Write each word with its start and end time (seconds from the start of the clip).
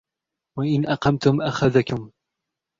وَإِنْ 0.57 0.85
أَقَمْتُمْ 0.85 1.41
أَخَذَكُمْ 1.41 2.11